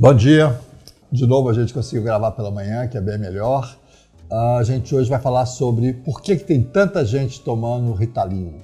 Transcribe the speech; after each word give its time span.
Bom 0.00 0.14
dia. 0.14 0.58
De 1.12 1.26
novo 1.26 1.50
a 1.50 1.52
gente 1.52 1.74
conseguiu 1.74 2.02
gravar 2.02 2.30
pela 2.30 2.50
manhã, 2.50 2.88
que 2.88 2.96
é 2.96 3.00
bem 3.02 3.18
melhor. 3.18 3.76
A 4.32 4.62
gente 4.62 4.94
hoje 4.94 5.10
vai 5.10 5.20
falar 5.20 5.44
sobre 5.44 5.92
por 5.92 6.22
que, 6.22 6.36
que 6.36 6.44
tem 6.44 6.62
tanta 6.62 7.04
gente 7.04 7.42
tomando 7.42 7.92
Ritalina. 7.92 8.56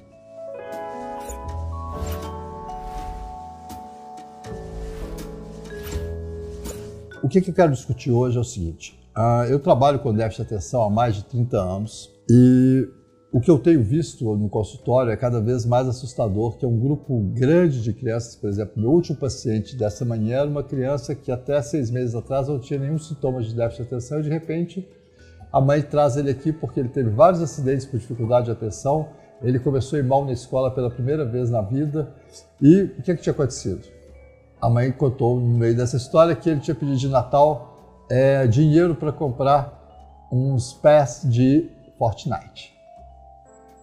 O 7.21 7.29
que, 7.29 7.39
que 7.39 7.51
eu 7.51 7.53
quero 7.53 7.71
discutir 7.71 8.09
hoje 8.09 8.35
é 8.35 8.41
o 8.41 8.43
seguinte. 8.43 8.99
Uh, 9.15 9.45
eu 9.47 9.59
trabalho 9.59 9.99
com 9.99 10.11
déficit 10.11 10.47
de 10.47 10.55
atenção 10.55 10.81
há 10.81 10.89
mais 10.89 11.17
de 11.17 11.23
30 11.25 11.55
anos 11.55 12.09
e 12.27 12.89
o 13.29 13.41
que 13.41 13.51
eu 13.51 13.59
tenho 13.59 13.83
visto 13.83 14.23
no 14.37 14.47
consultório 14.47 15.11
é 15.11 15.17
cada 15.17 15.41
vez 15.41 15.65
mais 15.65 15.85
assustador, 15.85 16.57
que 16.57 16.63
é 16.63 16.67
um 16.67 16.79
grupo 16.79 17.19
grande 17.33 17.83
de 17.83 17.91
crianças, 17.91 18.37
por 18.37 18.49
exemplo, 18.49 18.73
meu 18.77 18.89
último 18.89 19.17
paciente 19.17 19.75
dessa 19.75 20.05
manhã 20.05 20.37
era 20.37 20.49
uma 20.49 20.63
criança 20.63 21.13
que 21.13 21.29
até 21.29 21.61
seis 21.61 21.91
meses 21.91 22.15
atrás 22.15 22.47
não 22.47 22.57
tinha 22.57 22.79
nenhum 22.79 22.97
sintoma 22.97 23.41
de 23.41 23.53
déficit 23.53 23.83
de 23.83 23.87
atenção 23.87 24.19
e 24.19 24.23
de 24.23 24.29
repente 24.29 24.87
a 25.51 25.59
mãe 25.59 25.81
traz 25.81 26.15
ele 26.15 26.31
aqui 26.31 26.53
porque 26.53 26.79
ele 26.79 26.87
teve 26.87 27.09
vários 27.09 27.41
acidentes 27.41 27.85
por 27.85 27.99
dificuldade 27.99 28.45
de 28.45 28.51
atenção, 28.51 29.09
ele 29.41 29.59
começou 29.59 29.97
a 29.97 29.99
ir 29.99 30.05
mal 30.05 30.23
na 30.23 30.31
escola 30.31 30.71
pela 30.71 30.89
primeira 30.89 31.25
vez 31.25 31.49
na 31.49 31.61
vida. 31.61 32.09
E 32.61 32.83
o 32.97 33.01
que, 33.01 33.11
é 33.11 33.15
que 33.15 33.21
tinha 33.21 33.33
acontecido? 33.33 33.85
A 34.59 34.69
mãe 34.69 34.91
contou 34.91 35.39
no 35.39 35.57
meio 35.57 35.75
dessa 35.75 35.97
história 35.97 36.35
que 36.35 36.49
ele 36.49 36.61
tinha 36.61 36.73
pedido 36.73 36.97
de 36.97 37.09
Natal 37.09 38.05
é, 38.09 38.47
dinheiro 38.47 38.95
para 38.95 39.11
comprar 39.11 40.27
uns 40.31 40.73
pés 40.73 41.21
de 41.25 41.69
Fortnite 41.99 42.76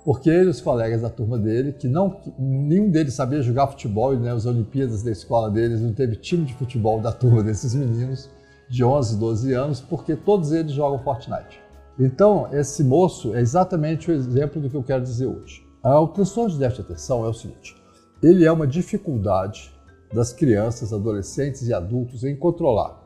porque 0.05 0.29
ele 0.29 0.47
e 0.47 0.51
os 0.51 0.61
colegas 0.61 1.03
da 1.03 1.09
turma 1.09 1.39
dele, 1.39 1.73
que 1.73 1.89
não 1.89 2.21
nenhum 2.39 2.91
deles 2.91 3.15
sabia 3.15 3.41
jogar 3.41 3.69
futebol, 3.69 4.15
e 4.15 4.19
né, 4.19 4.33
as 4.33 4.45
Olimpíadas 4.45 5.03
da 5.03 5.11
escola 5.11 5.51
deles 5.51 5.81
não 5.81 5.93
teve 5.93 6.17
time 6.17 6.45
de 6.45 6.55
futebol 6.55 7.01
da 7.01 7.11
turma 7.11 7.43
desses 7.45 7.75
meninos 7.75 8.29
de 8.69 8.85
11, 8.85 9.17
12 9.17 9.53
anos, 9.53 9.81
porque 9.81 10.15
todos 10.15 10.53
eles 10.53 10.73
jogam 10.73 10.99
Fortnite. 10.99 11.61
Então, 11.99 12.49
esse 12.53 12.83
moço 12.83 13.35
é 13.35 13.41
exatamente 13.41 14.11
o 14.11 14.15
exemplo 14.15 14.61
do 14.61 14.69
que 14.69 14.77
eu 14.77 14.83
quero 14.83 15.03
dizer 15.03 15.27
hoje. 15.27 15.65
O 15.83 16.09
transtorno 16.09 16.51
de 16.51 16.59
déficit 16.59 16.87
de 16.87 16.93
atenção 16.93 17.25
é 17.25 17.29
o 17.29 17.35
seguinte: 17.35 17.75
ele 18.23 18.45
é 18.45 18.51
uma 18.51 18.67
dificuldade 18.67 19.73
das 20.13 20.33
crianças, 20.33 20.93
adolescentes 20.93 21.69
e 21.69 21.75
adultos 21.75 22.25
em 22.25 22.37
controlar 22.37 23.03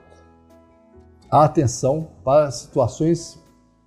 a 1.31 1.45
atenção 1.45 2.09
para 2.25 2.51
situações 2.51 3.39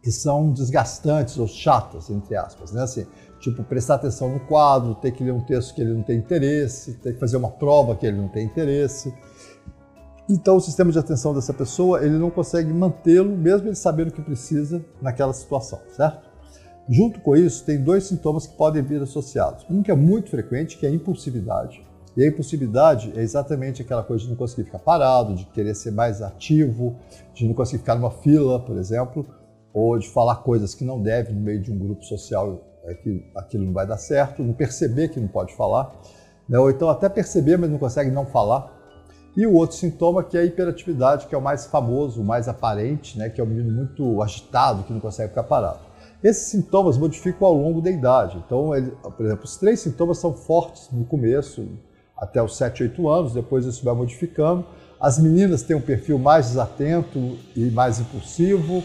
que 0.01 0.11
são 0.11 0.51
desgastantes 0.51 1.37
ou 1.37 1.47
chatas, 1.47 2.09
entre 2.09 2.35
aspas, 2.35 2.71
né? 2.71 2.83
Assim, 2.83 3.05
tipo, 3.39 3.63
prestar 3.63 3.95
atenção 3.95 4.29
no 4.29 4.39
quadro, 4.39 4.95
ter 4.95 5.11
que 5.11 5.23
ler 5.23 5.31
um 5.31 5.41
texto 5.41 5.75
que 5.75 5.81
ele 5.81 5.93
não 5.93 6.03
tem 6.03 6.17
interesse, 6.17 6.93
ter 6.95 7.13
que 7.13 7.19
fazer 7.19 7.37
uma 7.37 7.51
prova 7.51 7.95
que 7.95 8.05
ele 8.05 8.17
não 8.17 8.27
tem 8.27 8.45
interesse. 8.45 9.13
Então, 10.29 10.55
o 10.55 10.61
sistema 10.61 10.91
de 10.91 10.97
atenção 10.97 11.33
dessa 11.33 11.53
pessoa, 11.53 12.03
ele 12.03 12.17
não 12.17 12.29
consegue 12.29 12.71
mantê-lo, 12.73 13.35
mesmo 13.35 13.67
ele 13.67 13.75
sabendo 13.75 14.09
o 14.09 14.11
que 14.13 14.21
precisa 14.21 14.83
naquela 15.01 15.33
situação, 15.33 15.79
certo? 15.95 16.29
Junto 16.89 17.19
com 17.19 17.35
isso, 17.35 17.63
tem 17.63 17.81
dois 17.83 18.05
sintomas 18.05 18.47
que 18.47 18.55
podem 18.55 18.81
vir 18.81 19.01
associados. 19.01 19.65
Um 19.69 19.83
que 19.83 19.91
é 19.91 19.95
muito 19.95 20.29
frequente, 20.29 20.77
que 20.77 20.85
é 20.85 20.89
a 20.89 20.91
impulsividade. 20.91 21.85
E 22.17 22.23
a 22.23 22.27
impulsividade 22.27 23.13
é 23.15 23.21
exatamente 23.21 23.81
aquela 23.81 24.03
coisa 24.03 24.23
de 24.23 24.29
não 24.29 24.35
conseguir 24.35 24.65
ficar 24.65 24.79
parado, 24.79 25.35
de 25.35 25.45
querer 25.45 25.75
ser 25.75 25.91
mais 25.91 26.21
ativo, 26.21 26.95
de 27.33 27.47
não 27.47 27.53
conseguir 27.53 27.79
ficar 27.79 27.95
numa 27.95 28.11
fila, 28.11 28.59
por 28.59 28.77
exemplo, 28.77 29.25
ou 29.73 29.97
de 29.97 30.09
falar 30.09 30.37
coisas 30.37 30.75
que 30.75 30.83
não 30.83 31.01
deve 31.01 31.31
no 31.31 31.41
meio 31.41 31.61
de 31.61 31.71
um 31.71 31.77
grupo 31.77 32.03
social, 32.03 32.61
é 32.83 32.93
que 32.93 33.25
aquilo 33.35 33.65
não 33.65 33.73
vai 33.73 33.85
dar 33.85 33.97
certo, 33.97 34.43
não 34.43 34.53
perceber 34.53 35.09
que 35.09 35.19
não 35.19 35.27
pode 35.27 35.55
falar, 35.55 35.93
né? 36.47 36.57
ou 36.59 36.69
então 36.69 36.89
até 36.89 37.07
perceber, 37.07 37.57
mas 37.57 37.69
não 37.69 37.77
consegue 37.77 38.09
não 38.09 38.25
falar. 38.25 38.79
E 39.35 39.47
o 39.47 39.53
outro 39.53 39.77
sintoma 39.77 40.23
que 40.23 40.37
é 40.37 40.41
a 40.41 40.45
hiperatividade, 40.45 41.27
que 41.27 41.33
é 41.33 41.37
o 41.37 41.41
mais 41.41 41.65
famoso, 41.65 42.21
o 42.21 42.25
mais 42.25 42.49
aparente, 42.49 43.17
né? 43.17 43.29
que 43.29 43.39
é 43.39 43.43
o 43.43 43.47
menino 43.47 43.71
muito 43.71 44.21
agitado, 44.21 44.83
que 44.83 44.91
não 44.91 44.99
consegue 44.99 45.29
ficar 45.29 45.43
parado. 45.43 45.79
Esses 46.23 46.47
sintomas 46.47 46.97
modificam 46.97 47.47
ao 47.47 47.53
longo 47.53 47.81
da 47.81 47.89
idade. 47.89 48.37
Então, 48.45 48.75
ele, 48.75 48.91
por 48.91 49.25
exemplo, 49.25 49.45
os 49.45 49.57
três 49.57 49.79
sintomas 49.79 50.17
são 50.17 50.33
fortes 50.33 50.89
no 50.91 51.05
começo, 51.05 51.67
até 52.15 52.41
os 52.43 52.55
7, 52.55 52.83
8 52.83 53.09
anos, 53.09 53.33
depois 53.33 53.65
isso 53.65 53.83
vai 53.83 53.95
modificando. 53.95 54.63
As 54.99 55.17
meninas 55.17 55.63
têm 55.63 55.75
um 55.75 55.81
perfil 55.81 56.19
mais 56.19 56.49
desatento 56.49 57.39
e 57.55 57.71
mais 57.71 57.99
impulsivo, 57.99 58.83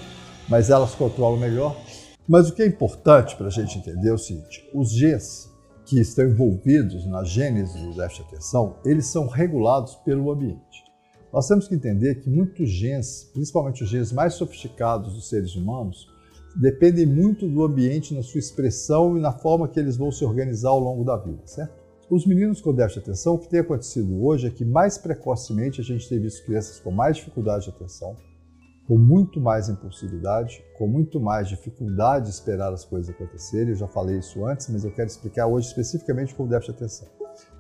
mas 0.49 0.71
elas 0.71 0.95
controlam 0.95 1.39
melhor. 1.39 1.77
Mas 2.29 2.49
o 2.49 2.55
que 2.55 2.63
é 2.63 2.67
importante 2.67 3.37
para 3.37 3.47
a 3.47 3.51
gente 3.51 3.79
entender 3.79 4.09
é 4.09 4.13
o 4.13 4.19
seguinte: 4.19 4.69
os 4.75 4.91
genes 4.91 5.51
que 5.85 6.01
estão 6.01 6.25
envolvidos 6.25 7.07
na 7.07 7.23
gênese 7.23 7.79
do 7.79 7.95
déficit 7.95 8.23
de 8.25 8.35
atenção, 8.35 8.77
eles 8.85 9.07
são 9.07 9.29
regulados 9.29 9.95
pelo 9.97 10.31
ambiente. 10.31 10.85
Nós 11.33 11.47
temos 11.47 11.69
que 11.69 11.75
entender 11.75 12.17
que 12.17 12.31
muitos 12.31 12.69
genes, 12.69 13.31
principalmente 13.33 13.85
os 13.85 13.89
genes 13.89 14.11
mais 14.11 14.35
sofisticados 14.35 15.15
dos 15.15 15.29
seres 15.29 15.55
humanos, 15.55 16.09
dependem 16.57 17.07
muito 17.07 17.47
do 17.47 17.63
ambiente 17.63 18.15
na 18.15 18.23
sua 18.23 18.39
expressão 18.39 19.17
e 19.17 19.21
na 19.21 19.33
forma 19.33 19.69
que 19.69 19.79
eles 19.79 19.97
vão 19.97 20.11
se 20.11 20.25
organizar 20.25 20.71
ao 20.71 20.81
longo 20.81 21.05
da 21.05 21.17
vida, 21.17 21.43
certo? 21.45 21.75
Os 22.09 22.25
meninos 22.25 22.61
com 22.61 22.73
déficit 22.73 23.05
de 23.05 23.11
atenção, 23.11 23.35
o 23.35 23.39
que 23.39 23.49
tem 23.49 23.61
acontecido 23.61 24.25
hoje 24.25 24.47
é 24.47 24.51
que 24.51 24.65
mais 24.65 24.97
precocemente 24.97 25.81
a 25.81 25.85
gente 25.85 26.09
tem 26.09 26.21
visto 26.21 26.45
crianças 26.45 26.79
com 26.81 26.91
mais 26.91 27.17
dificuldade 27.17 27.65
de 27.65 27.71
atenção, 27.71 28.17
com 28.87 28.97
muito 28.97 29.41
mais 29.41 29.69
impulsividade, 29.69 30.65
com 30.79 30.87
muito 30.87 31.21
mais 31.21 31.49
dificuldade 31.49 32.27
de 32.27 32.31
esperar 32.31 32.73
as 32.73 32.85
coisas 32.85 33.11
acontecerem. 33.11 33.71
Eu 33.71 33.77
já 33.77 33.89
falei 33.89 34.19
isso 34.19 34.45
antes, 34.45 34.69
mas 34.69 34.85
eu 34.85 34.93
quero 34.93 35.09
explicar 35.09 35.47
hoje 35.47 35.69
especificamente 35.69 36.35
com 36.35 36.45
o 36.45 36.49
déficit 36.49 36.73
de 36.73 36.79
atenção. 36.79 37.09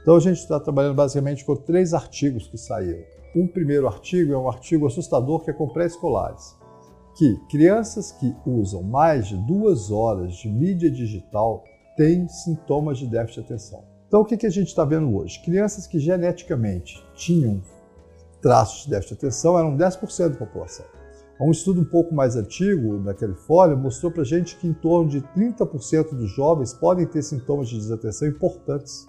Então 0.00 0.16
a 0.16 0.20
gente 0.20 0.38
está 0.38 0.60
trabalhando 0.60 0.94
basicamente 0.94 1.44
com 1.44 1.56
três 1.56 1.92
artigos 1.92 2.46
que 2.46 2.56
saíram. 2.56 3.02
Um 3.34 3.46
primeiro 3.46 3.86
artigo 3.86 4.32
é 4.32 4.38
um 4.38 4.48
artigo 4.48 4.86
assustador 4.86 5.44
que 5.44 5.50
é 5.50 5.52
com 5.52 5.68
pré-escolares, 5.68 6.56
que 7.16 7.36
crianças 7.50 8.12
que 8.12 8.34
usam 8.46 8.82
mais 8.82 9.26
de 9.26 9.36
duas 9.36 9.90
horas 9.90 10.34
de 10.36 10.48
mídia 10.48 10.90
digital 10.90 11.64
têm 11.96 12.28
sintomas 12.28 12.98
de 12.98 13.06
déficit 13.06 13.40
de 13.40 13.46
atenção. 13.46 13.84
Então 14.06 14.20
o 14.20 14.24
que, 14.24 14.36
que 14.36 14.46
a 14.46 14.50
gente 14.50 14.68
está 14.68 14.84
vendo 14.84 15.14
hoje? 15.14 15.42
Crianças 15.42 15.86
que 15.86 15.98
geneticamente 15.98 17.04
tinham 17.14 17.60
traços 18.40 18.84
de 18.84 18.90
déficit 18.90 19.18
de 19.18 19.26
atenção 19.26 19.58
eram 19.58 19.76
10% 19.76 20.28
da 20.28 20.36
população. 20.36 20.95
Um 21.38 21.50
estudo 21.50 21.82
um 21.82 21.84
pouco 21.84 22.14
mais 22.14 22.34
antigo, 22.34 22.98
na 22.98 23.12
Califórnia, 23.12 23.76
mostrou 23.76 24.10
para 24.10 24.24
gente 24.24 24.56
que 24.56 24.66
em 24.66 24.72
torno 24.72 25.10
de 25.10 25.20
30% 25.20 26.14
dos 26.14 26.30
jovens 26.30 26.72
podem 26.72 27.06
ter 27.06 27.22
sintomas 27.22 27.68
de 27.68 27.76
desatenção 27.76 28.28
importantes, 28.28 29.06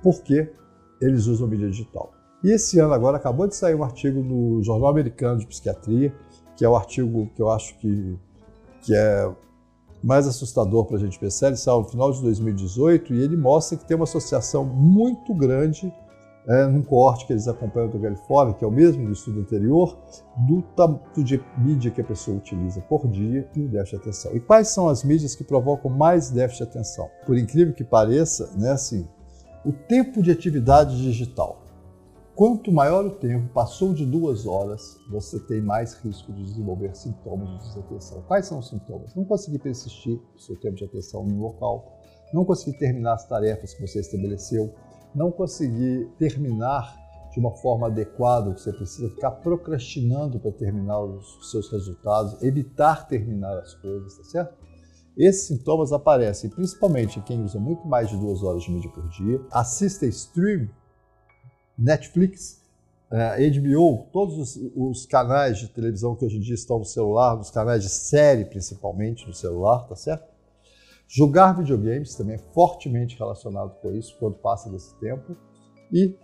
porque 0.00 0.52
eles 1.00 1.26
usam 1.26 1.48
mídia 1.48 1.68
digital. 1.68 2.12
E 2.42 2.50
esse 2.50 2.78
ano 2.78 2.92
agora 2.92 3.16
acabou 3.16 3.48
de 3.48 3.56
sair 3.56 3.74
um 3.74 3.82
artigo 3.82 4.22
no 4.22 4.62
Jornal 4.62 4.90
Americano 4.90 5.40
de 5.40 5.46
Psiquiatria, 5.46 6.14
que 6.56 6.64
é 6.64 6.68
o 6.68 6.76
artigo 6.76 7.28
que 7.34 7.42
eu 7.42 7.50
acho 7.50 7.76
que, 7.78 8.16
que 8.82 8.94
é 8.94 9.28
mais 10.02 10.28
assustador 10.28 10.84
para 10.84 10.98
a 10.98 11.00
gente 11.00 11.18
pensar. 11.18 11.48
Ele 11.48 11.56
saiu 11.56 11.78
no 11.80 11.88
final 11.88 12.12
de 12.12 12.22
2018 12.22 13.14
e 13.14 13.22
ele 13.22 13.36
mostra 13.36 13.76
que 13.76 13.84
tem 13.84 13.96
uma 13.96 14.04
associação 14.04 14.64
muito 14.64 15.34
grande 15.34 15.92
é, 16.46 16.66
num 16.66 16.82
corte 16.82 17.26
que 17.26 17.32
eles 17.32 17.48
acompanham 17.48 17.88
do 17.88 17.98
Califórnia, 17.98 18.54
que 18.54 18.64
é 18.64 18.68
o 18.68 18.70
mesmo 18.70 19.06
do 19.06 19.12
estudo 19.12 19.40
anterior, 19.40 19.96
do 20.36 20.62
tanto 20.76 21.24
de 21.24 21.42
mídia 21.56 21.90
que 21.90 22.00
a 22.00 22.04
pessoa 22.04 22.36
utiliza 22.36 22.80
por 22.82 23.08
dia 23.08 23.48
e 23.54 23.62
o 23.62 23.68
déficit 23.68 23.96
de 23.96 24.02
atenção. 24.02 24.36
E 24.36 24.40
quais 24.40 24.68
são 24.68 24.88
as 24.88 25.02
mídias 25.02 25.34
que 25.34 25.44
provocam 25.44 25.90
mais 25.90 26.30
déficit 26.30 26.64
de 26.64 26.70
atenção? 26.70 27.08
Por 27.26 27.38
incrível 27.38 27.72
que 27.72 27.84
pareça, 27.84 28.50
né, 28.56 28.72
assim, 28.72 29.08
o 29.64 29.72
tempo 29.72 30.22
de 30.22 30.30
atividade 30.30 31.00
digital. 31.00 31.62
Quanto 32.34 32.72
maior 32.72 33.06
o 33.06 33.10
tempo, 33.10 33.48
passou 33.54 33.94
de 33.94 34.04
duas 34.04 34.44
horas, 34.44 34.98
você 35.08 35.38
tem 35.38 35.62
mais 35.62 35.94
risco 35.94 36.32
de 36.32 36.42
desenvolver 36.42 36.94
sintomas 36.96 37.48
de 37.48 37.68
desatenção. 37.68 38.22
Quais 38.26 38.46
são 38.46 38.58
os 38.58 38.68
sintomas? 38.68 39.14
Não 39.14 39.24
conseguir 39.24 39.60
persistir 39.60 40.20
o 40.34 40.38
seu 40.38 40.56
tempo 40.56 40.74
de 40.74 40.84
atenção 40.84 41.24
no 41.24 41.40
local, 41.40 41.96
não 42.34 42.44
conseguir 42.44 42.76
terminar 42.76 43.14
as 43.14 43.26
tarefas 43.28 43.72
que 43.72 43.80
você 43.80 44.00
estabeleceu, 44.00 44.74
não 45.14 45.30
conseguir 45.30 46.08
terminar 46.18 46.96
de 47.32 47.40
uma 47.40 47.50
forma 47.50 47.88
adequada, 47.88 48.56
você 48.56 48.72
precisa 48.72 49.10
ficar 49.10 49.32
procrastinando 49.32 50.38
para 50.38 50.52
terminar 50.52 51.00
os 51.00 51.50
seus 51.50 51.70
resultados, 51.70 52.40
evitar 52.42 53.08
terminar 53.08 53.58
as 53.58 53.74
coisas, 53.74 54.16
tá 54.16 54.24
certo? 54.24 54.54
Esses 55.16 55.48
sintomas 55.48 55.92
aparecem 55.92 56.48
principalmente 56.48 57.18
em 57.18 57.22
quem 57.22 57.42
usa 57.42 57.58
muito 57.58 57.86
mais 57.86 58.08
de 58.08 58.16
duas 58.16 58.42
horas 58.42 58.62
de 58.62 58.70
mídia 58.70 58.90
por 58.90 59.08
dia, 59.08 59.40
assiste 59.50 60.06
stream, 60.06 60.68
Netflix, 61.76 62.62
eh, 63.10 63.50
HBO, 63.50 64.08
todos 64.12 64.38
os, 64.38 64.72
os, 64.74 65.06
canais 65.06 65.58
de 65.58 65.68
televisão 65.68 66.16
que 66.16 66.24
hoje 66.24 66.36
em 66.36 66.40
dia 66.40 66.54
estão 66.54 66.78
no 66.78 66.84
celular, 66.84 67.38
os 67.38 67.50
canais 67.50 67.82
de 67.82 67.88
série 67.88 68.44
principalmente 68.44 69.26
no 69.26 69.34
celular, 69.34 69.86
tá 69.88 69.96
certo? 69.96 70.33
Jogar 71.08 71.52
videogames 71.52 72.14
também 72.14 72.34
é 72.36 72.38
fortemente 72.38 73.18
relacionado 73.18 73.74
com 73.80 73.92
isso 73.92 74.16
quando 74.18 74.36
passa 74.36 74.70
desse 74.70 74.98
tempo. 74.98 75.36
E 75.92 76.16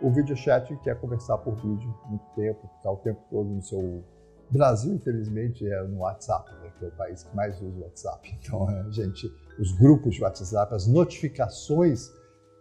o 0.00 0.10
video 0.10 0.36
chat, 0.36 0.74
que 0.78 0.90
é 0.90 0.94
conversar 0.94 1.38
por 1.38 1.54
vídeo 1.56 1.94
muito 2.06 2.24
tempo, 2.34 2.68
ficar 2.76 2.92
o 2.92 2.96
tempo 2.98 3.20
todo 3.30 3.48
no 3.48 3.62
seu. 3.62 4.04
Brasil, 4.52 4.92
infelizmente, 4.94 5.64
é 5.64 5.82
no 5.84 6.00
WhatsApp, 6.00 6.50
né, 6.54 6.72
que 6.76 6.84
é 6.84 6.88
o 6.88 6.96
país 6.96 7.22
que 7.22 7.36
mais 7.36 7.60
usa 7.62 7.78
o 7.78 7.82
WhatsApp. 7.82 8.34
Então, 8.42 8.68
a 8.68 8.90
gente, 8.90 9.30
os 9.60 9.70
grupos 9.78 10.16
de 10.16 10.22
WhatsApp, 10.24 10.74
as 10.74 10.88
notificações 10.88 12.10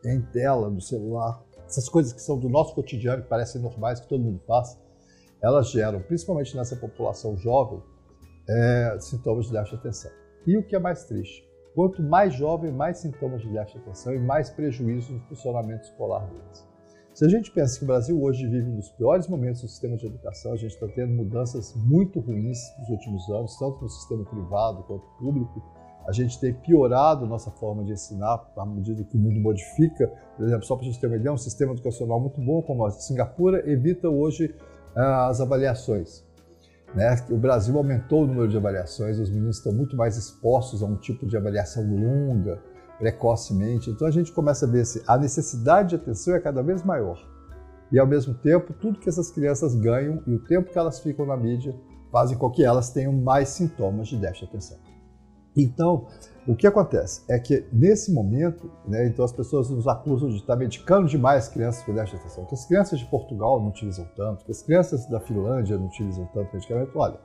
em 0.05 0.21
tela 0.21 0.69
do 0.69 0.79
celular 0.79 1.43
essas 1.69 1.87
coisas 1.87 2.11
que 2.11 2.21
são 2.21 2.37
do 2.37 2.49
nosso 2.49 2.73
cotidiano, 2.73 3.21
que 3.21 3.29
parecem 3.29 3.61
normais, 3.61 3.99
que 3.99 4.07
todo 4.07 4.23
mundo 4.23 4.41
faz, 4.47 4.77
elas 5.41 5.69
geram, 5.69 6.01
principalmente 6.01 6.57
nessa 6.57 6.75
população 6.75 7.37
jovem, 7.37 7.81
é, 8.49 8.97
sintomas 8.99 9.45
de 9.45 9.51
déficit 9.51 9.75
atenção. 9.75 10.11
E 10.47 10.57
o 10.57 10.65
que 10.65 10.75
é 10.75 10.79
mais 10.79 11.05
triste? 11.05 11.47
Quanto 11.75 12.01
mais 12.01 12.33
jovem, 12.33 12.71
mais 12.71 12.97
sintomas 12.97 13.41
de 13.41 13.49
déficit 13.49 13.77
de 13.77 13.83
atenção 13.83 14.13
e 14.13 14.19
mais 14.19 14.49
prejuízo 14.49 15.13
no 15.13 15.19
funcionamento 15.21 15.83
escolar 15.83 16.27
deles. 16.27 16.67
Se 17.13 17.25
a 17.25 17.29
gente 17.29 17.51
pensa 17.51 17.77
que 17.77 17.83
o 17.83 17.87
Brasil 17.87 18.21
hoje 18.21 18.47
vive 18.47 18.69
um 18.69 18.75
dos 18.75 18.89
piores 18.91 19.27
momentos 19.27 19.61
do 19.61 19.67
sistema 19.67 19.97
de 19.97 20.05
educação, 20.05 20.53
a 20.53 20.55
gente 20.55 20.71
está 20.71 20.87
tendo 20.87 21.13
mudanças 21.13 21.75
muito 21.75 22.19
ruins 22.19 22.59
nos 22.79 22.89
últimos 22.89 23.29
anos, 23.29 23.57
tanto 23.57 23.81
no 23.81 23.89
sistema 23.89 24.23
privado 24.23 24.83
quanto 24.83 25.05
público, 25.19 25.61
a 26.07 26.11
gente 26.11 26.39
tem 26.39 26.53
piorado 26.53 27.27
nossa 27.27 27.51
forma 27.51 27.83
de 27.83 27.91
ensinar 27.91 28.51
à 28.57 28.65
medida 28.65 29.03
que 29.03 29.15
o 29.15 29.19
mundo 29.19 29.39
modifica. 29.39 30.07
Por 30.35 30.45
exemplo, 30.45 30.65
só 30.65 30.75
para 30.75 30.85
a 30.85 30.89
gente 30.89 30.99
ter 30.99 31.07
uma 31.07 31.17
ideia, 31.17 31.33
um 31.33 31.37
sistema 31.37 31.73
educacional 31.73 32.19
muito 32.19 32.41
bom 32.41 32.61
como 32.61 32.85
a 32.85 32.91
Singapura 32.91 33.69
evita 33.69 34.09
hoje 34.09 34.55
ah, 34.95 35.27
as 35.27 35.39
avaliações. 35.39 36.25
Né? 36.95 37.15
O 37.29 37.37
Brasil 37.37 37.77
aumentou 37.77 38.23
o 38.23 38.27
número 38.27 38.47
de 38.47 38.57
avaliações, 38.57 39.19
os 39.19 39.29
meninos 39.29 39.57
estão 39.57 39.71
muito 39.71 39.95
mais 39.95 40.17
expostos 40.17 40.81
a 40.81 40.85
um 40.85 40.95
tipo 40.95 41.25
de 41.27 41.37
avaliação 41.37 41.83
longa, 41.83 42.59
precocemente. 42.97 43.89
Então 43.89 44.07
a 44.07 44.11
gente 44.11 44.31
começa 44.31 44.65
a 44.65 44.69
ver 44.69 44.85
se 44.85 45.03
a 45.07 45.17
necessidade 45.17 45.89
de 45.89 45.95
atenção 45.95 46.35
é 46.35 46.39
cada 46.39 46.61
vez 46.61 46.83
maior. 46.83 47.19
E 47.91 47.97
ao 47.97 48.05
mesmo 48.05 48.33
tempo, 48.33 48.73
tudo 48.73 48.99
que 48.99 49.09
essas 49.09 49.31
crianças 49.31 49.73
ganham 49.73 50.21
e 50.27 50.33
o 50.33 50.39
tempo 50.39 50.71
que 50.71 50.77
elas 50.77 50.99
ficam 50.99 51.25
na 51.25 51.35
mídia 51.35 51.75
fazem 52.11 52.37
com 52.37 52.49
que 52.49 52.63
elas 52.63 52.91
tenham 52.91 53.13
mais 53.13 53.49
sintomas 53.49 54.07
de 54.07 54.17
déficit 54.17 54.45
de 54.45 54.49
atenção. 54.49 54.77
Então, 55.55 56.07
o 56.47 56.55
que 56.55 56.65
acontece 56.65 57.21
é 57.27 57.37
que 57.37 57.65
nesse 57.71 58.11
momento, 58.11 58.71
né, 58.87 59.05
então 59.07 59.23
as 59.23 59.31
pessoas 59.31 59.69
nos 59.69 59.87
acusam 59.87 60.29
de 60.29 60.37
estar 60.37 60.55
medicando 60.55 61.07
demais 61.07 61.47
crianças 61.47 61.83
com 61.83 61.93
déficit 61.93 62.17
de 62.17 62.23
atenção, 62.23 62.45
que 62.45 62.55
as 62.55 62.65
crianças 62.65 62.99
de 62.99 63.05
Portugal 63.05 63.59
não 63.59 63.69
utilizam 63.69 64.07
tanto, 64.15 64.45
que 64.45 64.51
as 64.51 64.61
crianças 64.61 65.05
da 65.07 65.19
Finlândia 65.19 65.77
não 65.77 65.87
utilizam 65.87 66.25
tanto 66.33 66.53
medicamento. 66.53 66.97
Olha, 66.97 67.19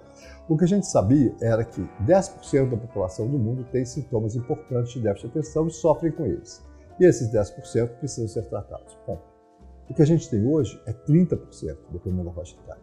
o 0.49 0.57
que 0.57 0.65
a 0.65 0.69
gente 0.69 0.87
sabia 0.87 1.35
era 1.41 1.65
que 1.65 1.81
10% 2.05 2.71
da 2.71 2.77
população 2.77 3.27
do 3.27 3.39
mundo 3.39 3.65
tem 3.71 3.85
sintomas 3.85 4.37
importantes 4.37 4.93
de 4.93 5.01
déficit 5.01 5.31
de 5.31 5.39
atenção 5.39 5.67
e 5.69 5.71
sofrem 5.71 6.13
com 6.13 6.27
eles. 6.27 6.63
E 7.01 7.05
esses 7.05 7.33
10% 7.33 7.99
precisam 7.99 8.29
ser 8.29 8.49
tratados. 8.49 8.97
Bom, 9.07 9.19
o 9.89 9.95
que 9.95 10.03
a 10.03 10.07
gente 10.07 10.29
tem 10.29 10.47
hoje 10.47 10.81
é 10.87 10.93
30%, 10.93 11.77
dependendo 11.91 12.25
da 12.25 12.33
faixa 12.33 12.57
etária. 12.63 12.83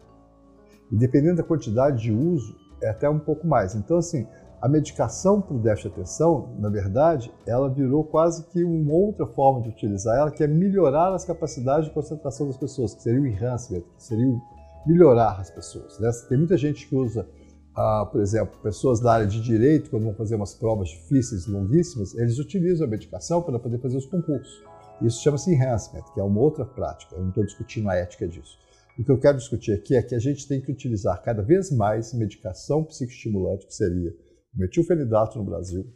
E 0.90 0.96
dependendo 0.96 1.36
da 1.36 1.42
quantidade 1.42 2.02
de 2.02 2.12
uso, 2.12 2.54
é 2.82 2.90
até 2.90 3.08
um 3.08 3.18
pouco 3.18 3.46
mais. 3.46 3.74
Então, 3.74 3.96
assim, 3.96 4.26
a 4.62 4.68
medicação 4.68 5.40
para 5.40 5.56
o 5.56 5.58
déficit 5.58 5.88
de 5.88 5.94
atenção, 5.94 6.54
na 6.60 6.68
verdade, 6.68 7.32
ela 7.44 7.68
virou 7.68 8.04
quase 8.04 8.44
que 8.44 8.62
uma 8.62 8.94
outra 8.94 9.26
forma 9.26 9.60
de 9.60 9.70
utilizar 9.70 10.16
ela, 10.16 10.30
que 10.30 10.44
é 10.44 10.46
melhorar 10.46 11.12
as 11.12 11.24
capacidades 11.24 11.88
de 11.88 11.90
concentração 11.92 12.46
das 12.46 12.56
pessoas, 12.56 12.94
que 12.94 13.02
seria 13.02 13.20
o 13.20 13.26
enhancement, 13.26 13.80
que 13.80 14.04
seria 14.04 14.24
o 14.24 14.40
melhorar 14.86 15.40
as 15.40 15.50
pessoas. 15.50 15.98
Né? 15.98 16.08
Tem 16.28 16.38
muita 16.38 16.56
gente 16.56 16.86
que 16.86 16.94
usa, 16.94 17.26
ah, 17.74 18.06
por 18.06 18.20
exemplo, 18.20 18.56
pessoas 18.62 19.00
da 19.00 19.14
área 19.14 19.26
de 19.26 19.40
direito, 19.42 19.90
quando 19.90 20.04
vão 20.04 20.14
fazer 20.14 20.36
umas 20.36 20.54
provas 20.54 20.90
difíceis, 20.90 21.48
longuíssimas, 21.48 22.14
eles 22.14 22.38
utilizam 22.38 22.86
a 22.86 22.90
medicação 22.90 23.42
para 23.42 23.58
poder 23.58 23.80
fazer 23.80 23.96
os 23.96 24.06
concursos. 24.06 24.62
Isso 25.00 25.20
chama-se 25.24 25.52
enhancement, 25.52 26.04
que 26.14 26.20
é 26.20 26.22
uma 26.22 26.40
outra 26.40 26.64
prática. 26.64 27.16
Eu 27.16 27.22
não 27.22 27.30
estou 27.30 27.44
discutindo 27.44 27.90
a 27.90 27.96
ética 27.96 28.28
disso. 28.28 28.56
O 28.96 29.02
que 29.02 29.10
eu 29.10 29.18
quero 29.18 29.38
discutir 29.38 29.72
aqui 29.72 29.96
é 29.96 30.02
que 30.02 30.14
a 30.14 30.20
gente 30.20 30.46
tem 30.46 30.60
que 30.60 30.70
utilizar 30.70 31.20
cada 31.20 31.42
vez 31.42 31.72
mais 31.72 32.14
medicação 32.14 32.84
psicoestimulante, 32.84 33.66
que 33.66 33.74
seria 33.74 34.14
metilfenidato 34.54 35.38
no 35.38 35.44
Brasil 35.44 35.86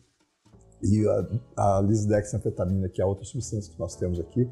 e 0.83 1.07
a, 1.57 1.77
a 1.79 1.81
lisdexanfetamina, 1.81 2.89
que 2.89 3.01
é 3.01 3.05
a 3.05 3.07
outra 3.07 3.25
substância 3.25 3.73
que 3.73 3.79
nós 3.79 3.97
temos 3.97 4.21
aqui, 4.21 4.49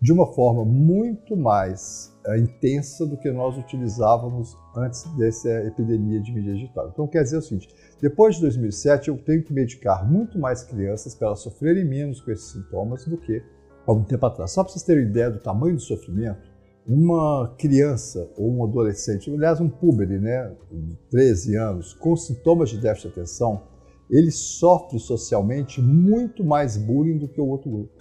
de 0.00 0.12
uma 0.12 0.26
forma 0.32 0.64
muito 0.64 1.36
mais 1.36 2.16
é, 2.26 2.38
intensa 2.38 3.06
do 3.06 3.18
que 3.18 3.30
nós 3.30 3.58
utilizávamos 3.58 4.56
antes 4.74 5.04
dessa 5.16 5.50
epidemia 5.66 6.20
de 6.20 6.32
mídia 6.32 6.54
digital. 6.54 6.88
Então, 6.92 7.06
quer 7.06 7.22
dizer 7.22 7.36
o 7.36 7.42
seguinte: 7.42 7.68
depois 8.00 8.36
de 8.36 8.42
2007, 8.42 9.08
eu 9.08 9.18
tenho 9.18 9.42
que 9.42 9.52
medicar 9.52 10.10
muito 10.10 10.38
mais 10.38 10.64
crianças 10.64 11.14
para 11.14 11.28
elas 11.28 11.40
sofrerem 11.40 11.84
menos 11.84 12.20
com 12.20 12.30
esses 12.30 12.50
sintomas 12.50 13.04
do 13.04 13.18
que 13.18 13.42
há 13.86 13.92
um 13.92 14.02
tempo 14.02 14.24
atrás. 14.24 14.52
Só 14.52 14.62
para 14.62 14.72
vocês 14.72 14.84
terem 14.84 15.04
ideia 15.04 15.30
do 15.30 15.38
tamanho 15.38 15.74
do 15.74 15.82
sofrimento, 15.82 16.49
uma 16.86 17.54
criança 17.58 18.28
ou 18.36 18.50
um 18.50 18.64
adolescente, 18.64 19.30
aliás, 19.30 19.60
um 19.60 19.68
púbere, 19.68 20.18
né, 20.18 20.52
de 20.70 20.96
13 21.10 21.56
anos, 21.56 21.94
com 21.94 22.16
sintomas 22.16 22.70
de 22.70 22.78
déficit 22.78 23.08
de 23.08 23.20
atenção, 23.20 23.62
ele 24.10 24.30
sofre 24.30 24.98
socialmente 24.98 25.80
muito 25.80 26.44
mais 26.44 26.76
bullying 26.76 27.18
do 27.18 27.28
que 27.28 27.40
o 27.40 27.46
outro 27.46 27.70
grupo. 27.70 28.00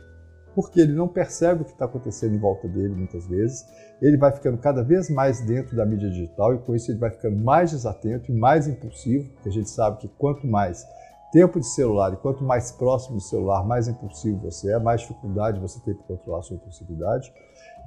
Porque 0.55 0.81
ele 0.81 0.93
não 0.93 1.07
percebe 1.07 1.61
o 1.61 1.65
que 1.65 1.71
está 1.71 1.85
acontecendo 1.85 2.35
em 2.35 2.39
volta 2.39 2.67
dele 2.67 2.95
muitas 2.95 3.27
vezes, 3.27 3.63
ele 4.01 4.17
vai 4.17 4.33
ficando 4.33 4.57
cada 4.57 4.83
vez 4.83 5.09
mais 5.09 5.41
dentro 5.41 5.75
da 5.75 5.85
mídia 5.85 6.09
digital 6.09 6.55
e 6.55 6.59
com 6.59 6.73
isso 6.73 6.91
ele 6.91 6.99
vai 6.99 7.11
ficando 7.11 7.37
mais 7.43 7.71
desatento 7.71 8.31
e 8.31 8.35
mais 8.35 8.67
impulsivo, 8.67 9.29
porque 9.33 9.49
a 9.49 9.51
gente 9.51 9.69
sabe 9.69 9.99
que 9.99 10.07
quanto 10.07 10.47
mais 10.47 10.85
tempo 11.31 11.59
de 11.59 11.67
celular 11.67 12.13
e 12.13 12.17
quanto 12.17 12.43
mais 12.43 12.71
próximo 12.71 13.17
do 13.17 13.21
celular, 13.21 13.63
mais 13.63 13.87
impulsivo 13.87 14.39
você 14.39 14.73
é, 14.73 14.79
mais 14.79 15.01
dificuldade 15.01 15.59
você 15.59 15.79
tem 15.81 15.93
para 15.93 16.03
controlar 16.05 16.39
a 16.39 16.41
sua 16.41 16.55
impulsividade. 16.55 17.31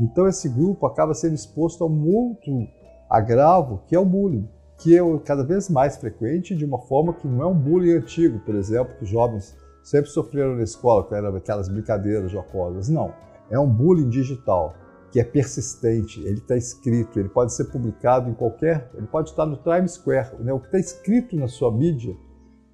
Então 0.00 0.26
esse 0.26 0.48
grupo 0.48 0.86
acaba 0.86 1.14
sendo 1.14 1.34
exposto 1.34 1.84
a 1.84 1.86
um 1.86 2.08
outro 2.14 2.66
agravo, 3.08 3.82
que 3.86 3.94
é 3.94 3.98
o 3.98 4.04
bullying, 4.04 4.48
que 4.78 4.96
é 4.96 5.00
cada 5.24 5.44
vez 5.44 5.68
mais 5.68 5.96
frequente 5.96 6.56
de 6.56 6.64
uma 6.64 6.78
forma 6.78 7.12
que 7.12 7.28
não 7.28 7.42
é 7.42 7.46
um 7.46 7.54
bullying 7.54 7.92
antigo, 7.92 8.40
por 8.40 8.54
exemplo, 8.54 8.94
que 8.98 9.04
jovens 9.04 9.56
sempre 9.82 10.10
sofreram 10.10 10.56
na 10.56 10.62
escola, 10.62 11.06
que 11.06 11.14
eram 11.14 11.36
aquelas 11.36 11.68
brincadeiras 11.68 12.30
jocosas. 12.30 12.88
Não, 12.88 13.12
é 13.50 13.58
um 13.58 13.68
bullying 13.68 14.08
digital, 14.08 14.74
que 15.10 15.20
é 15.20 15.24
persistente, 15.24 16.20
ele 16.22 16.38
está 16.38 16.56
escrito, 16.56 17.20
ele 17.20 17.28
pode 17.28 17.52
ser 17.52 17.64
publicado 17.64 18.30
em 18.30 18.34
qualquer, 18.34 18.90
ele 18.94 19.06
pode 19.06 19.30
estar 19.30 19.44
no 19.44 19.56
Times 19.56 19.92
Square, 19.92 20.36
né? 20.40 20.52
o 20.52 20.58
que 20.58 20.66
está 20.66 20.78
escrito 20.78 21.36
na 21.36 21.48
sua 21.48 21.70
mídia, 21.70 22.16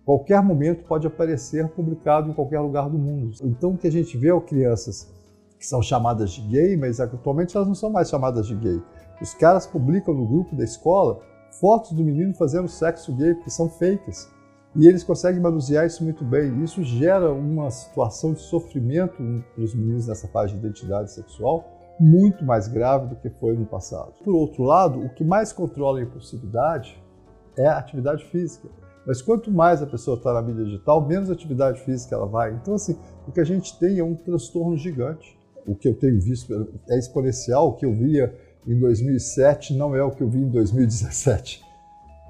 qualquer 0.04 0.40
momento 0.42 0.86
pode 0.86 1.06
aparecer 1.06 1.68
publicado 1.68 2.30
em 2.30 2.32
qualquer 2.32 2.60
lugar 2.60 2.88
do 2.88 2.96
mundo. 2.96 3.36
Então 3.42 3.72
o 3.72 3.76
que 3.76 3.88
a 3.88 3.92
gente 3.92 4.16
vê 4.16 4.30
é 4.30 4.40
crianças 4.40 5.12
que 5.58 5.66
são 5.66 5.82
chamadas 5.82 6.30
de 6.30 6.42
gay, 6.42 6.76
mas 6.76 7.00
atualmente 7.00 7.56
elas 7.56 7.68
não 7.68 7.74
são 7.74 7.90
mais 7.90 8.08
chamadas 8.08 8.46
de 8.46 8.54
gay. 8.54 8.80
Os 9.20 9.34
caras 9.34 9.66
publicam 9.66 10.14
no 10.14 10.26
grupo 10.26 10.54
da 10.54 10.64
escola 10.64 11.20
fotos 11.60 11.92
do 11.92 12.04
menino 12.04 12.34
fazendo 12.34 12.68
sexo 12.68 13.12
gay, 13.14 13.34
que 13.34 13.50
são 13.50 13.68
fakes. 13.68 14.30
E 14.76 14.86
eles 14.86 15.02
conseguem 15.02 15.40
manusear 15.40 15.86
isso 15.86 16.04
muito 16.04 16.24
bem. 16.24 16.62
Isso 16.62 16.84
gera 16.84 17.32
uma 17.32 17.70
situação 17.70 18.32
de 18.32 18.40
sofrimento 18.40 19.16
para 19.54 19.64
os 19.64 19.74
meninos 19.74 20.06
nessa 20.06 20.28
fase 20.28 20.52
de 20.52 20.58
identidade 20.58 21.10
sexual 21.10 21.78
muito 21.98 22.44
mais 22.44 22.68
grave 22.68 23.08
do 23.08 23.16
que 23.16 23.28
foi 23.28 23.56
no 23.56 23.66
passado. 23.66 24.12
Por 24.24 24.34
outro 24.34 24.62
lado, 24.62 25.00
o 25.00 25.08
que 25.10 25.24
mais 25.24 25.52
controla 25.52 25.98
a 25.98 26.02
impulsividade 26.02 27.02
é 27.56 27.66
a 27.66 27.78
atividade 27.78 28.24
física. 28.26 28.68
Mas 29.06 29.20
quanto 29.22 29.50
mais 29.50 29.82
a 29.82 29.86
pessoa 29.86 30.16
está 30.16 30.32
na 30.32 30.42
mídia 30.42 30.64
digital, 30.64 31.04
menos 31.06 31.30
atividade 31.30 31.80
física 31.80 32.14
ela 32.14 32.26
vai. 32.26 32.52
Então, 32.52 32.74
assim, 32.74 32.96
o 33.26 33.32
que 33.32 33.40
a 33.40 33.44
gente 33.44 33.76
tem 33.78 33.98
é 33.98 34.04
um 34.04 34.14
transtorno 34.14 34.76
gigante 34.76 35.37
o 35.68 35.76
que 35.76 35.86
eu 35.86 35.94
tenho 35.94 36.20
visto 36.20 36.68
é 36.88 36.98
exponencial. 36.98 37.68
O 37.68 37.72
que 37.74 37.84
eu 37.84 37.92
via 37.92 38.34
em 38.66 38.78
2007 38.78 39.74
não 39.74 39.94
é 39.94 40.02
o 40.02 40.10
que 40.10 40.22
eu 40.22 40.28
vi 40.28 40.40
em 40.40 40.48
2017. 40.48 41.62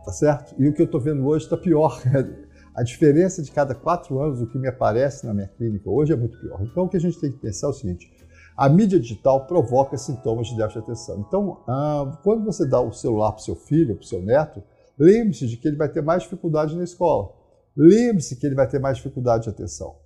Tá 0.04 0.12
certo? 0.12 0.54
E 0.59 0.66
o 0.66 0.73
que 0.73 0.83
eu 0.83 0.87
estou 0.87 1.00
vendo 1.00 1.26
hoje 1.26 1.45
está 1.45 1.57
pior. 1.57 2.02
A 2.75 2.83
diferença 2.83 3.42
de 3.42 3.50
cada 3.50 3.75
quatro 3.75 4.21
anos, 4.21 4.40
o 4.40 4.47
que 4.47 4.57
me 4.57 4.68
aparece 4.68 5.26
na 5.26 5.35
minha 5.35 5.49
clínica 5.49 5.90
hoje 5.90 6.12
é 6.12 6.16
muito 6.16 6.38
pior. 6.38 6.61
Então, 6.62 6.85
o 6.85 6.88
que 6.88 6.97
a 6.97 7.00
gente 7.00 7.21
tem 7.21 7.33
que 7.33 7.38
pensar 7.38 7.66
é 7.66 7.71
o 7.71 7.73
seguinte: 7.73 8.09
a 8.57 8.68
mídia 8.68 9.00
digital 9.00 9.47
provoca 9.47 9.97
sintomas 9.97 10.47
de 10.47 10.57
déficit 10.57 10.78
de 10.78 10.85
atenção. 10.85 11.25
Então, 11.26 11.61
ah, 11.66 12.21
quando 12.23 12.45
você 12.45 12.64
dá 12.64 12.80
o 12.80 12.92
celular 12.92 13.33
para 13.33 13.40
o 13.40 13.45
seu 13.45 13.57
filho, 13.57 13.97
para 13.97 14.04
o 14.04 14.07
seu 14.07 14.23
neto, 14.23 14.62
lembre-se 14.97 15.49
de 15.49 15.57
que 15.57 15.66
ele 15.66 15.76
vai 15.76 15.88
ter 15.88 16.02
mais 16.02 16.23
dificuldade 16.23 16.76
na 16.76 16.85
escola. 16.85 17.33
Lembre-se 17.76 18.37
que 18.37 18.47
ele 18.47 18.54
vai 18.54 18.68
ter 18.68 18.78
mais 18.78 18.99
dificuldade 18.99 19.45
de 19.45 19.50
atenção. 19.50 19.97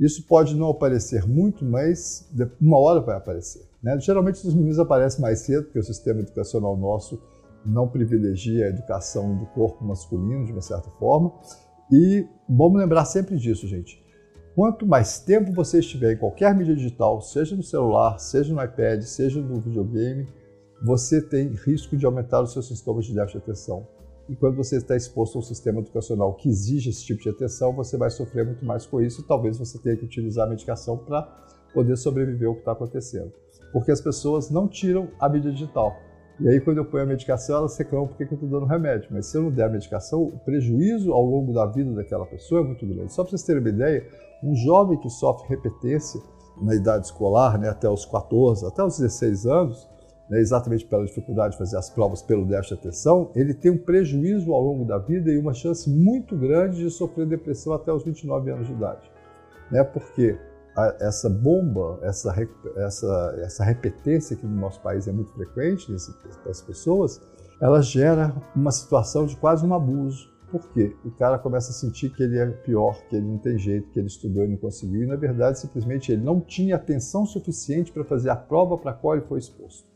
Isso 0.00 0.26
pode 0.26 0.56
não 0.56 0.70
aparecer 0.70 1.28
muito, 1.28 1.62
mas 1.62 2.26
uma 2.58 2.78
hora 2.78 3.00
vai 3.00 3.18
aparecer. 3.18 3.68
Né? 3.82 4.00
Geralmente 4.00 4.46
os 4.46 4.54
meninos 4.54 4.78
aparecem 4.78 5.20
mais 5.20 5.40
cedo, 5.40 5.64
porque 5.64 5.78
o 5.78 5.84
sistema 5.84 6.20
educacional 6.20 6.74
nosso 6.74 7.22
não 7.66 7.86
privilegia 7.86 8.64
a 8.64 8.68
educação 8.70 9.36
do 9.36 9.44
corpo 9.46 9.84
masculino, 9.84 10.46
de 10.46 10.52
uma 10.52 10.62
certa 10.62 10.88
forma. 10.92 11.30
E 11.92 12.26
vamos 12.48 12.80
lembrar 12.80 13.04
sempre 13.04 13.36
disso, 13.36 13.68
gente. 13.68 14.02
Quanto 14.54 14.86
mais 14.86 15.20
tempo 15.20 15.52
você 15.52 15.80
estiver 15.80 16.14
em 16.14 16.16
qualquer 16.16 16.54
mídia 16.54 16.74
digital, 16.74 17.20
seja 17.20 17.54
no 17.54 17.62
celular, 17.62 18.18
seja 18.18 18.54
no 18.54 18.62
iPad, 18.62 19.02
seja 19.02 19.40
no 19.40 19.60
videogame, 19.60 20.26
você 20.82 21.20
tem 21.20 21.48
risco 21.48 21.94
de 21.94 22.06
aumentar 22.06 22.40
os 22.40 22.54
seus 22.54 22.68
sintomas 22.68 23.04
de 23.04 23.14
déficit 23.14 23.38
de 23.38 23.44
atenção 23.44 23.86
e 24.30 24.36
quando 24.36 24.54
você 24.54 24.76
está 24.76 24.94
exposto 24.94 25.34
a 25.34 25.38
um 25.40 25.42
sistema 25.42 25.80
educacional 25.80 26.34
que 26.34 26.48
exige 26.48 26.90
esse 26.90 27.04
tipo 27.04 27.20
de 27.20 27.30
atenção, 27.30 27.74
você 27.74 27.96
vai 27.96 28.10
sofrer 28.10 28.46
muito 28.46 28.64
mais 28.64 28.86
com 28.86 29.00
isso 29.00 29.22
e 29.22 29.24
talvez 29.24 29.58
você 29.58 29.76
tenha 29.76 29.96
que 29.96 30.04
utilizar 30.04 30.46
a 30.46 30.48
medicação 30.48 30.96
para 30.96 31.22
poder 31.74 31.96
sobreviver 31.96 32.46
ao 32.46 32.54
que 32.54 32.60
está 32.60 32.70
acontecendo. 32.70 33.32
Porque 33.72 33.90
as 33.90 34.00
pessoas 34.00 34.48
não 34.48 34.68
tiram 34.68 35.08
a 35.18 35.28
mídia 35.28 35.50
digital. 35.50 35.96
E 36.38 36.48
aí, 36.48 36.60
quando 36.60 36.78
eu 36.78 36.84
ponho 36.84 37.02
a 37.02 37.06
medicação, 37.06 37.56
elas 37.56 37.76
reclamam 37.76 38.06
porque 38.06 38.22
eu 38.22 38.28
estou 38.32 38.48
dando 38.48 38.66
remédio. 38.66 39.08
Mas 39.10 39.26
se 39.26 39.36
eu 39.36 39.42
não 39.42 39.50
der 39.50 39.64
a 39.64 39.68
medicação, 39.68 40.22
o 40.22 40.38
prejuízo 40.38 41.12
ao 41.12 41.24
longo 41.24 41.52
da 41.52 41.66
vida 41.66 41.92
daquela 41.92 42.24
pessoa 42.24 42.60
é 42.60 42.64
muito 42.64 42.86
grande. 42.86 43.12
Só 43.12 43.24
para 43.24 43.30
vocês 43.30 43.42
terem 43.42 43.60
uma 43.60 43.68
ideia, 43.68 44.06
um 44.44 44.54
jovem 44.54 44.96
que 45.00 45.10
sofre 45.10 45.48
repetência, 45.48 46.20
na 46.62 46.74
idade 46.74 47.06
escolar, 47.06 47.58
né, 47.58 47.68
até 47.68 47.88
os 47.88 48.04
14, 48.04 48.64
até 48.64 48.84
os 48.84 48.96
16 48.98 49.46
anos, 49.46 49.88
né, 50.30 50.38
exatamente 50.40 50.86
pela 50.86 51.04
dificuldade 51.04 51.52
de 51.52 51.58
fazer 51.58 51.76
as 51.76 51.90
provas 51.90 52.22
pelo 52.22 52.46
déficit 52.46 52.74
de 52.76 52.80
atenção, 52.80 53.32
ele 53.34 53.52
tem 53.52 53.72
um 53.72 53.78
prejuízo 53.78 54.52
ao 54.52 54.62
longo 54.62 54.84
da 54.84 54.96
vida 54.96 55.30
e 55.30 55.36
uma 55.36 55.52
chance 55.52 55.90
muito 55.90 56.36
grande 56.36 56.78
de 56.78 56.90
sofrer 56.90 57.26
depressão 57.26 57.72
até 57.72 57.92
os 57.92 58.04
29 58.04 58.50
anos 58.50 58.68
de 58.68 58.72
idade. 58.72 59.10
Né, 59.70 59.82
porque 59.82 60.38
a, 60.76 60.96
essa 61.00 61.28
bomba, 61.28 61.98
essa, 62.02 62.32
essa, 62.76 63.34
essa 63.38 63.64
repetência 63.64 64.36
que 64.36 64.46
no 64.46 64.54
nosso 64.54 64.80
país 64.80 65.08
é 65.08 65.12
muito 65.12 65.32
frequente 65.32 65.86
para 66.42 66.50
as 66.50 66.62
pessoas, 66.62 67.20
ela 67.60 67.82
gera 67.82 68.32
uma 68.54 68.70
situação 68.70 69.26
de 69.26 69.36
quase 69.36 69.66
um 69.66 69.74
abuso. 69.74 70.30
Por 70.50 70.68
quê? 70.70 70.96
O 71.04 71.10
cara 71.12 71.38
começa 71.38 71.70
a 71.70 71.74
sentir 71.74 72.10
que 72.10 72.22
ele 72.22 72.38
é 72.38 72.46
pior, 72.46 73.00
que 73.08 73.14
ele 73.14 73.26
não 73.26 73.38
tem 73.38 73.56
jeito, 73.56 73.90
que 73.90 73.98
ele 73.98 74.08
estudou 74.08 74.44
e 74.44 74.48
não 74.48 74.56
conseguiu, 74.56 75.02
e 75.02 75.06
na 75.06 75.14
verdade 75.14 75.60
simplesmente 75.60 76.10
ele 76.10 76.22
não 76.22 76.40
tinha 76.40 76.74
atenção 76.74 77.24
suficiente 77.24 77.92
para 77.92 78.04
fazer 78.04 78.30
a 78.30 78.36
prova 78.36 78.76
para 78.76 78.90
a 78.90 78.94
qual 78.94 79.14
ele 79.14 79.26
foi 79.26 79.38
exposto. 79.38 79.89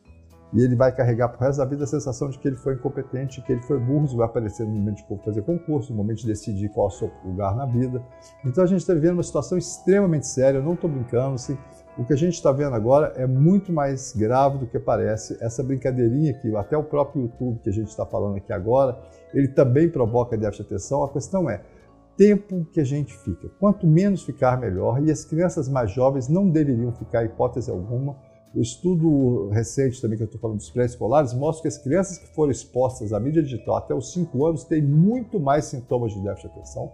E 0.54 0.62
ele 0.62 0.76
vai 0.76 0.94
carregar 0.94 1.28
para 1.28 1.40
o 1.40 1.46
resto 1.46 1.58
da 1.58 1.64
vida 1.64 1.82
a 1.82 1.86
sensação 1.86 2.30
de 2.30 2.38
que 2.38 2.46
ele 2.46 2.56
foi 2.56 2.74
incompetente, 2.74 3.42
que 3.42 3.52
ele 3.52 3.62
foi 3.62 3.78
burro, 3.78 4.06
vai 4.16 4.26
aparecer 4.26 4.64
no 4.64 4.72
momento 4.72 4.96
de 4.96 5.24
fazer 5.24 5.42
concurso, 5.42 5.90
no 5.92 5.96
momento 5.96 6.18
de 6.18 6.28
decidir 6.28 6.68
qual 6.68 6.86
é 6.86 6.88
o 6.88 6.92
seu 6.92 7.10
lugar 7.24 7.56
na 7.56 7.66
vida. 7.66 8.00
Então 8.44 8.62
a 8.62 8.66
gente 8.66 8.80
está 8.80 8.94
vivendo 8.94 9.14
uma 9.14 9.22
situação 9.22 9.58
extremamente 9.58 10.28
séria, 10.28 10.58
eu 10.58 10.62
não 10.62 10.74
estou 10.74 10.88
brincando, 10.88 11.34
assim, 11.34 11.58
o 11.98 12.04
que 12.04 12.12
a 12.12 12.16
gente 12.16 12.34
está 12.34 12.50
vendo 12.50 12.74
agora 12.74 13.12
é 13.16 13.26
muito 13.26 13.72
mais 13.72 14.12
grave 14.16 14.58
do 14.58 14.66
que 14.66 14.78
parece. 14.78 15.36
Essa 15.40 15.62
brincadeirinha 15.62 16.32
aqui, 16.32 16.54
até 16.56 16.76
o 16.76 16.82
próprio 16.82 17.22
YouTube 17.22 17.60
que 17.60 17.70
a 17.70 17.72
gente 17.72 17.88
está 17.88 18.04
falando 18.04 18.36
aqui 18.36 18.52
agora, 18.52 18.98
ele 19.32 19.48
também 19.48 19.88
provoca 19.88 20.36
déficit 20.36 20.62
de 20.62 20.74
atenção. 20.74 21.04
A 21.04 21.12
questão 21.12 21.48
é 21.48 21.62
tempo 22.16 22.64
que 22.72 22.80
a 22.80 22.84
gente 22.84 23.16
fica. 23.16 23.48
Quanto 23.60 23.86
menos 23.86 24.24
ficar, 24.24 24.58
melhor. 24.58 25.02
E 25.02 25.10
as 25.10 25.24
crianças 25.24 25.68
mais 25.68 25.90
jovens 25.90 26.28
não 26.28 26.48
deveriam 26.48 26.92
ficar, 26.92 27.24
hipótese 27.24 27.70
alguma. 27.70 28.16
O 28.54 28.60
estudo 28.60 29.48
recente 29.48 30.00
também 30.00 30.16
que 30.16 30.22
eu 30.22 30.26
estou 30.26 30.40
falando 30.40 30.58
dos 30.58 30.70
pré-escolares 30.70 31.34
mostra 31.34 31.62
que 31.62 31.68
as 31.68 31.76
crianças 31.76 32.18
que 32.18 32.28
foram 32.28 32.52
expostas 32.52 33.12
à 33.12 33.18
mídia 33.18 33.42
digital 33.42 33.76
até 33.76 33.92
os 33.92 34.12
5 34.12 34.46
anos 34.46 34.62
têm 34.62 34.80
muito 34.80 35.40
mais 35.40 35.64
sintomas 35.64 36.12
de 36.12 36.20
déficit 36.20 36.52
de 36.52 36.58
atenção. 36.58 36.92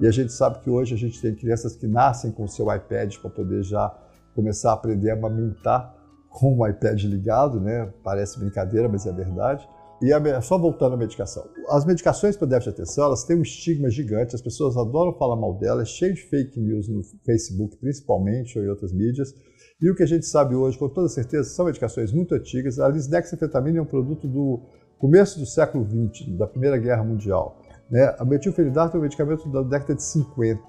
E 0.00 0.06
a 0.06 0.10
gente 0.10 0.32
sabe 0.32 0.60
que 0.60 0.70
hoje 0.70 0.94
a 0.94 0.96
gente 0.96 1.20
tem 1.20 1.34
crianças 1.34 1.76
que 1.76 1.86
nascem 1.86 2.30
com 2.30 2.44
o 2.44 2.48
seu 2.48 2.74
iPad 2.74 3.14
para 3.18 3.28
poder 3.28 3.62
já 3.64 3.94
começar 4.34 4.70
a 4.70 4.74
aprender 4.74 5.10
a 5.10 5.14
amamentar 5.14 5.94
com 6.30 6.56
o 6.56 6.66
iPad 6.66 7.02
ligado, 7.02 7.60
né? 7.60 7.92
Parece 8.02 8.38
brincadeira, 8.38 8.88
mas 8.88 9.04
é 9.04 9.12
verdade. 9.12 9.68
E 10.00 10.12
a, 10.12 10.40
só 10.40 10.56
voltando 10.56 10.94
à 10.94 10.96
medicação. 10.96 11.44
As 11.68 11.84
medicações 11.84 12.36
para 12.36 12.46
déficit 12.46 12.76
de 12.76 12.82
atenção, 12.82 13.04
elas 13.04 13.24
têm 13.24 13.36
um 13.36 13.42
estigma 13.42 13.90
gigante, 13.90 14.34
as 14.34 14.40
pessoas 14.40 14.76
adoram 14.76 15.12
falar 15.12 15.36
mal 15.36 15.52
delas, 15.54 15.88
é 15.88 15.90
cheio 15.90 16.14
de 16.14 16.22
fake 16.22 16.58
news 16.60 16.88
no 16.88 17.02
Facebook, 17.26 17.76
principalmente, 17.76 18.58
ou 18.58 18.64
em 18.64 18.68
outras 18.68 18.92
mídias. 18.92 19.34
E 19.80 19.88
o 19.88 19.94
que 19.94 20.02
a 20.02 20.06
gente 20.06 20.26
sabe 20.26 20.56
hoje, 20.56 20.76
com 20.76 20.88
toda 20.88 21.08
certeza, 21.08 21.50
são 21.50 21.66
medicações 21.66 22.12
muito 22.12 22.34
antigas. 22.34 22.80
A 22.80 22.88
lisdexanfetamina 22.88 23.78
é 23.78 23.82
um 23.82 23.86
produto 23.86 24.26
do 24.26 24.60
começo 24.98 25.38
do 25.38 25.46
século 25.46 25.86
XX, 25.86 26.36
da 26.36 26.48
Primeira 26.48 26.76
Guerra 26.76 27.04
Mundial. 27.04 27.62
Né? 27.88 28.12
A 28.18 28.24
metilfenidato 28.24 28.96
é 28.96 29.00
um 29.00 29.02
medicamento 29.04 29.48
da 29.48 29.62
década 29.62 29.94
de 29.94 30.02
50. 30.02 30.60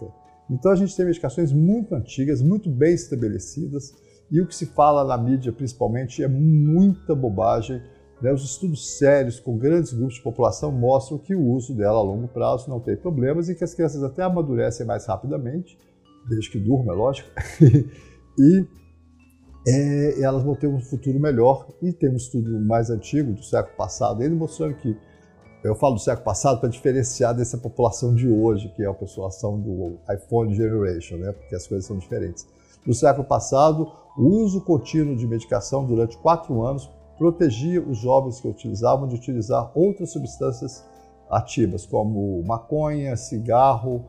Então 0.52 0.72
a 0.72 0.76
gente 0.76 0.96
tem 0.96 1.06
medicações 1.06 1.52
muito 1.52 1.96
antigas, 1.96 2.40
muito 2.40 2.70
bem 2.70 2.94
estabelecidas, 2.94 3.92
e 4.32 4.40
o 4.42 4.48
que 4.48 4.56
se 4.56 4.68
fala 4.68 5.04
na 5.04 5.18
mídia 5.18 5.52
principalmente 5.52 6.24
é 6.24 6.28
muita 6.28 7.16
bobagem. 7.16 7.82
Né? 8.22 8.32
Os 8.32 8.44
estudos 8.44 8.96
sérios 9.00 9.40
com 9.40 9.58
grandes 9.58 9.92
grupos 9.92 10.16
de 10.16 10.22
população 10.22 10.72
mostram 10.72 11.18
que 11.18 11.34
o 11.34 11.48
uso 11.48 11.76
dela 11.76 11.98
a 11.98 12.04
longo 12.04 12.28
prazo 12.28 12.70
não 12.70 12.80
tem 12.80 12.96
problemas 12.96 13.50
e 13.50 13.56
que 13.56 13.64
as 13.64 13.74
crianças 13.74 14.04
até 14.04 14.22
amadurecem 14.22 14.86
mais 14.86 15.08
rapidamente, 15.08 15.80
desde 16.28 16.52
que 16.52 16.60
durma, 16.60 16.94
é 16.94 16.96
lógico, 16.96 17.28
e 18.38 18.79
é, 19.68 20.22
elas 20.22 20.44
vão 20.44 20.56
ter 20.56 20.68
um 20.68 20.80
futuro 20.80 21.20
melhor. 21.20 21.68
E 21.82 21.92
tem 21.92 22.10
um 22.10 22.16
estudo 22.16 22.60
mais 22.62 22.90
antigo, 22.90 23.34
do 23.34 23.44
século 23.44 23.76
passado, 23.76 24.24
ele 24.24 24.36
mostrando 24.36 24.76
que 24.76 24.96
eu 25.64 25.76
falo 25.76 25.96
do 25.96 26.00
século 26.00 26.24
passado 26.24 26.60
para 26.60 26.70
diferenciar 26.70 27.36
dessa 27.36 27.58
população 27.58 28.16
de 28.16 28.30
hoje, 28.30 28.70
que 28.76 28.84
é 28.84 28.88
a 28.88 28.94
população 28.94 29.60
do 29.60 29.98
iPhone 30.10 30.54
Generation, 30.56 31.18
né? 31.18 31.34
porque 31.34 31.54
as 31.54 31.68
coisas 31.68 31.86
são 31.86 31.98
diferentes. 31.98 32.48
No 32.86 32.94
século 32.94 33.26
passado, 33.26 33.92
o 34.18 34.24
uso 34.24 34.62
contínuo 34.62 35.18
de 35.18 35.28
medicação 35.28 35.86
durante 35.86 36.18
quatro 36.18 36.62
anos 36.62 36.90
protegia 37.18 37.82
os 37.82 37.98
jovens 37.98 38.40
que 38.40 38.48
utilizavam 38.48 39.06
de 39.06 39.16
utilizar 39.16 39.70
outras 39.76 40.12
substâncias 40.12 40.86
ativas, 41.30 41.86
como 41.86 42.42
maconha, 42.44 43.18
cigarro 43.18 44.06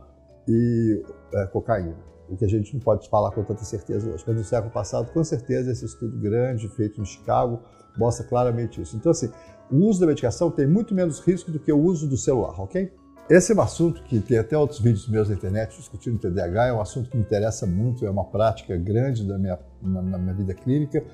e 0.46 1.02
é, 1.34 1.46
cocaína. 1.46 1.96
O 2.30 2.36
que 2.36 2.44
a 2.44 2.48
gente 2.48 2.72
não 2.72 2.80
pode 2.80 3.08
falar 3.08 3.32
com 3.32 3.42
tanta 3.42 3.64
certeza 3.64 4.08
hoje. 4.08 4.24
Mas 4.26 4.36
no 4.36 4.44
século 4.44 4.72
passado, 4.72 5.12
com 5.12 5.24
certeza, 5.24 5.72
esse 5.72 5.84
estudo 5.84 6.16
grande 6.16 6.68
feito 6.68 7.00
em 7.00 7.04
Chicago 7.04 7.60
mostra 7.98 8.24
claramente 8.24 8.80
isso. 8.80 8.96
Então, 8.96 9.10
assim, 9.10 9.30
o 9.70 9.76
uso 9.88 10.00
da 10.00 10.06
medicação 10.06 10.50
tem 10.50 10.66
muito 10.66 10.94
menos 10.94 11.20
risco 11.20 11.50
do 11.50 11.58
que 11.58 11.72
o 11.72 11.78
uso 11.78 12.08
do 12.08 12.16
celular, 12.16 12.60
ok? 12.60 12.92
Esse 13.28 13.52
é 13.52 13.54
um 13.54 13.60
assunto 13.60 14.02
que 14.02 14.18
tem 14.18 14.38
até 14.38 14.58
outros 14.58 14.80
vídeos 14.80 15.08
meus 15.08 15.28
na 15.28 15.36
internet 15.36 15.76
discutindo 15.76 16.18
TDAH, 16.18 16.66
é 16.66 16.72
um 16.72 16.80
assunto 16.80 17.08
que 17.10 17.16
me 17.16 17.22
interessa 17.22 17.64
muito, 17.64 18.04
é 18.04 18.10
uma 18.10 18.24
prática 18.24 18.76
grande 18.76 19.24
da 19.24 19.38
minha, 19.38 19.58
na, 19.80 20.02
na 20.02 20.18
minha 20.18 20.34
vida 20.34 20.52
clínica. 20.52 21.04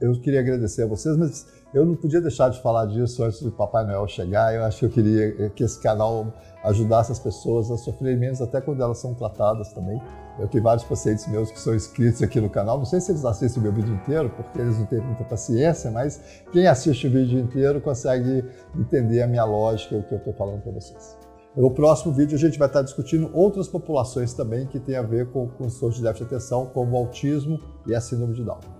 Eu 0.00 0.12
queria 0.20 0.40
agradecer 0.40 0.82
a 0.82 0.86
vocês, 0.86 1.16
mas 1.16 1.46
eu 1.72 1.86
não 1.86 1.94
podia 1.94 2.20
deixar 2.20 2.48
de 2.48 2.60
falar 2.60 2.86
disso 2.86 3.22
antes 3.22 3.40
do 3.42 3.52
Papai 3.52 3.84
Noel 3.86 4.06
chegar. 4.08 4.54
Eu 4.54 4.64
acho 4.64 4.80
que 4.80 4.84
eu 4.86 4.90
queria 4.90 5.50
que 5.50 5.62
esse 5.62 5.80
canal 5.80 6.32
ajudasse 6.64 7.12
as 7.12 7.18
pessoas 7.18 7.70
a 7.70 7.76
sofrerem 7.76 8.18
menos, 8.18 8.42
até 8.42 8.60
quando 8.60 8.82
elas 8.82 8.98
são 8.98 9.14
tratadas 9.14 9.72
também. 9.72 10.00
Eu 10.38 10.48
tenho 10.48 10.64
vários 10.64 10.84
pacientes 10.84 11.26
meus 11.28 11.50
que 11.50 11.60
são 11.60 11.74
inscritos 11.74 12.22
aqui 12.22 12.40
no 12.40 12.50
canal. 12.50 12.78
Não 12.78 12.84
sei 12.84 13.00
se 13.00 13.12
eles 13.12 13.24
assistem 13.24 13.60
o 13.60 13.62
meu 13.62 13.72
vídeo 13.72 13.94
inteiro, 13.94 14.30
porque 14.30 14.58
eles 14.58 14.78
não 14.78 14.86
têm 14.86 15.00
muita 15.00 15.24
paciência, 15.24 15.90
mas 15.90 16.42
quem 16.50 16.66
assiste 16.66 17.06
o 17.06 17.10
vídeo 17.10 17.38
inteiro 17.38 17.80
consegue 17.80 18.44
entender 18.76 19.22
a 19.22 19.26
minha 19.26 19.44
lógica 19.44 19.94
e 19.94 19.98
o 19.98 20.02
que 20.02 20.12
eu 20.12 20.18
estou 20.18 20.32
falando 20.32 20.62
para 20.62 20.72
vocês. 20.72 21.16
No 21.56 21.70
próximo 21.70 22.12
vídeo 22.12 22.36
a 22.36 22.38
gente 22.38 22.58
vai 22.58 22.68
estar 22.68 22.82
discutindo 22.82 23.30
outras 23.34 23.68
populações 23.68 24.32
também 24.32 24.66
que 24.66 24.78
têm 24.78 24.96
a 24.96 25.02
ver 25.02 25.30
com, 25.30 25.48
com 25.48 25.66
de 25.66 26.02
déficit 26.02 26.28
de 26.28 26.34
atenção, 26.34 26.66
como 26.66 26.96
o 26.96 26.96
autismo 26.96 27.60
e 27.86 27.94
a 27.94 28.00
síndrome 28.00 28.34
de 28.34 28.44
Down. 28.44 28.79